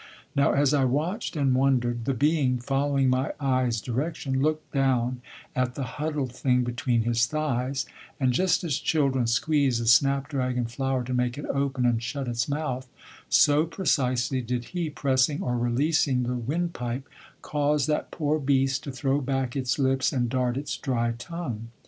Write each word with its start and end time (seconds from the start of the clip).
Now, 0.35 0.53
as 0.53 0.73
I 0.73 0.83
watched 0.83 1.35
and 1.35 1.53
wondered, 1.53 2.05
the 2.05 2.15
being, 2.15 2.57
following 2.57 3.07
my 3.07 3.33
eyes' 3.39 3.79
direction, 3.79 4.41
looked 4.41 4.73
down 4.73 5.21
at 5.55 5.75
the 5.75 5.83
huddled 5.83 6.31
thing 6.31 6.63
between 6.63 7.03
his 7.03 7.27
thighs, 7.27 7.85
and 8.19 8.33
just 8.33 8.63
as 8.63 8.79
children 8.79 9.27
squeeze 9.27 9.79
a 9.79 9.85
snap 9.85 10.27
dragon 10.27 10.65
flower 10.65 11.03
to 11.03 11.13
make 11.13 11.37
it 11.37 11.45
open 11.45 11.85
and 11.85 12.01
shut 12.01 12.27
its 12.27 12.49
mouth, 12.49 12.87
so 13.29 13.65
precisely 13.67 14.41
did 14.41 14.63
he, 14.73 14.89
pressing 14.89 15.43
or 15.43 15.55
releasing 15.55 16.23
the 16.23 16.33
windpipe, 16.33 17.07
cause 17.43 17.85
that 17.85 18.09
poor 18.09 18.39
beast 18.39 18.83
to 18.85 18.91
throw 18.91 19.21
back 19.21 19.55
its 19.55 19.77
lips 19.77 20.11
and 20.11 20.29
dart 20.29 20.57
its 20.57 20.77
dry 20.77 21.11
tongue. 21.15 21.67